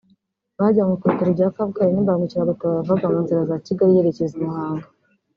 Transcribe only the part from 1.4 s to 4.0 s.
Kabgayi n’imbangukiragutabara yavaga mu nzira za Kigali